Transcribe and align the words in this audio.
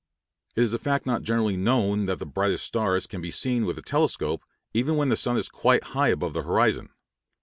It 0.55 0.63
is 0.63 0.73
a 0.73 0.79
fact 0.79 1.05
not 1.05 1.21
generally 1.21 1.55
known 1.55 2.05
that 2.05 2.17
the 2.17 2.25
brighter 2.25 2.57
stars 2.57 3.05
can 3.05 3.21
be 3.21 3.29
seen 3.29 3.65
with 3.67 3.77
a 3.77 3.83
telescope, 3.83 4.41
even 4.73 4.95
when 4.97 5.09
the 5.09 5.15
sun 5.15 5.37
is 5.37 5.47
quite 5.47 5.83
high 5.93 6.07
above 6.09 6.33
the 6.33 6.41
horizon. 6.41 6.89